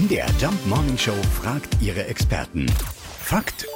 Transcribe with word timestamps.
MDR 0.00 0.26
Jump 0.40 0.66
Morning 0.66 0.96
Show 0.96 1.12
fragt 1.42 1.76
ihre 1.82 2.06
Experten. 2.06 2.64
Fakt 3.22 3.66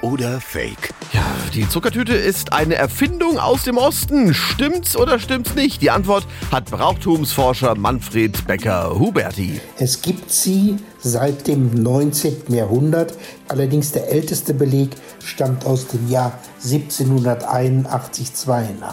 oder 0.00 0.40
Fake? 0.40 0.94
Ja, 1.12 1.24
die 1.54 1.68
Zuckertüte 1.68 2.14
ist 2.14 2.52
eine 2.52 2.76
Erfindung 2.76 3.40
aus 3.40 3.64
dem 3.64 3.78
Osten. 3.78 4.32
Stimmt's 4.32 4.96
oder 4.96 5.18
stimmt's 5.18 5.56
nicht? 5.56 5.82
Die 5.82 5.90
Antwort 5.90 6.28
hat 6.52 6.70
Brauchtumsforscher 6.70 7.74
Manfred 7.74 8.46
Becker-Huberti. 8.46 9.60
Es 9.76 10.02
gibt 10.02 10.30
sie 10.30 10.76
seit 11.00 11.48
dem 11.48 11.82
19. 11.82 12.54
Jahrhundert. 12.54 13.14
Allerdings 13.48 13.90
der 13.90 14.08
älteste 14.08 14.54
Beleg 14.54 14.90
stammt 15.24 15.66
aus 15.66 15.88
dem 15.88 16.08
Jahr 16.08 16.38
1781-82. 16.64 18.84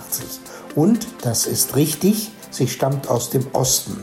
Und, 0.74 1.06
das 1.22 1.46
ist 1.46 1.76
richtig, 1.76 2.32
sie 2.50 2.68
stammt 2.68 3.10
aus 3.10 3.30
dem 3.30 3.46
Osten. 3.54 4.02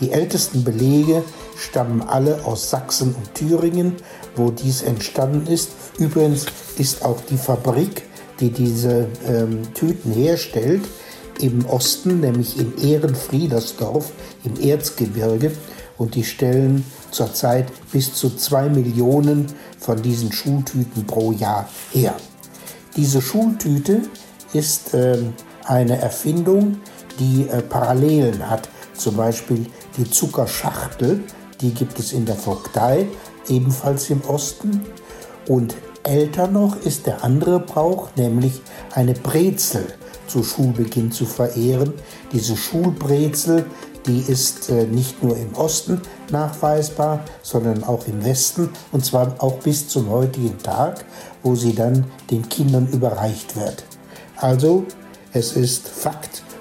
Die 0.00 0.12
ältesten 0.12 0.64
Belege 0.64 1.22
stammen 1.56 2.02
alle 2.02 2.44
aus 2.44 2.70
Sachsen 2.70 3.14
und 3.14 3.34
Thüringen, 3.34 3.96
wo 4.34 4.50
dies 4.50 4.82
entstanden 4.82 5.46
ist. 5.46 5.70
Übrigens 5.98 6.46
ist 6.78 7.04
auch 7.04 7.20
die 7.28 7.36
Fabrik, 7.36 8.02
die 8.40 8.50
diese 8.50 9.06
ähm, 9.26 9.62
Tüten 9.74 10.12
herstellt, 10.12 10.82
im 11.38 11.64
Osten, 11.66 12.20
nämlich 12.20 12.58
in 12.58 12.76
Ehrenfriedersdorf 12.78 14.12
im 14.44 14.60
Erzgebirge. 14.60 15.52
Und 15.96 16.14
die 16.14 16.24
stellen 16.24 16.84
zurzeit 17.10 17.66
bis 17.92 18.14
zu 18.14 18.30
zwei 18.30 18.68
Millionen 18.68 19.46
von 19.78 20.00
diesen 20.00 20.32
Schultüten 20.32 21.06
pro 21.06 21.32
Jahr 21.32 21.68
her. 21.92 22.14
Diese 22.96 23.20
Schultüte 23.20 24.02
ist 24.52 24.94
äh, 24.94 25.18
eine 25.64 25.98
Erfindung, 25.98 26.78
die 27.18 27.46
äh, 27.48 27.62
Parallelen 27.62 28.48
hat. 28.48 28.68
Zum 28.94 29.16
Beispiel 29.16 29.66
die 29.96 30.10
Zuckerschachtel, 30.10 31.24
die 31.60 31.72
gibt 31.74 31.98
es 31.98 32.12
in 32.12 32.26
der 32.26 32.36
Vogtei, 32.36 33.06
ebenfalls 33.48 34.10
im 34.10 34.22
Osten. 34.22 34.82
Und 35.48 35.74
älter 36.04 36.46
noch 36.46 36.76
ist 36.82 37.06
der 37.06 37.24
andere 37.24 37.60
Brauch, 37.60 38.08
nämlich 38.16 38.62
eine 38.92 39.14
Brezel 39.14 39.86
zu 40.26 40.42
Schulbeginn 40.42 41.12
zu 41.12 41.26
verehren. 41.26 41.92
Diese 42.32 42.56
Schulbrezel, 42.56 43.66
die 44.06 44.20
ist 44.20 44.70
äh, 44.70 44.84
nicht 44.84 45.22
nur 45.22 45.36
im 45.36 45.54
Osten 45.54 46.00
nachweisbar, 46.30 47.24
sondern 47.42 47.84
auch 47.84 48.06
im 48.06 48.24
Westen 48.24 48.70
und 48.92 49.04
zwar 49.04 49.34
auch 49.38 49.58
bis 49.58 49.88
zum 49.88 50.08
heutigen 50.08 50.56
Tag, 50.58 51.04
wo 51.42 51.54
sie 51.54 51.74
dann 51.74 52.04
den 52.30 52.48
Kindern 52.48 52.88
überreicht 52.88 53.56
wird. 53.56 53.84
Also, 54.36 54.86
es 55.32 55.52
ist 55.52 55.88
Fakt, 55.88 56.42